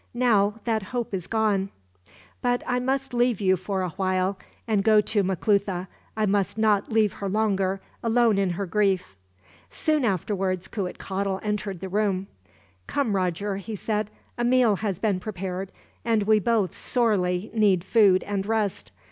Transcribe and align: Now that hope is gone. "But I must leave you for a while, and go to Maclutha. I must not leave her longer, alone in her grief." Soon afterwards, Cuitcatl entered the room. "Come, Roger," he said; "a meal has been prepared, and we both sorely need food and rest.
Now 0.15 0.55
that 0.63 0.81
hope 0.81 1.13
is 1.13 1.27
gone. 1.27 1.69
"But 2.41 2.63
I 2.65 2.79
must 2.79 3.13
leave 3.13 3.39
you 3.39 3.55
for 3.55 3.83
a 3.83 3.89
while, 3.89 4.35
and 4.67 4.83
go 4.83 4.99
to 4.99 5.21
Maclutha. 5.21 5.87
I 6.17 6.25
must 6.25 6.57
not 6.57 6.91
leave 6.91 7.13
her 7.13 7.29
longer, 7.29 7.81
alone 8.01 8.39
in 8.39 8.49
her 8.49 8.65
grief." 8.65 9.15
Soon 9.69 10.03
afterwards, 10.03 10.67
Cuitcatl 10.67 11.37
entered 11.43 11.81
the 11.81 11.87
room. 11.89 12.25
"Come, 12.87 13.15
Roger," 13.15 13.57
he 13.57 13.75
said; 13.75 14.09
"a 14.39 14.43
meal 14.43 14.77
has 14.77 14.97
been 14.97 15.19
prepared, 15.19 15.71
and 16.03 16.23
we 16.23 16.39
both 16.39 16.73
sorely 16.73 17.51
need 17.53 17.83
food 17.83 18.23
and 18.23 18.43
rest. 18.47 18.89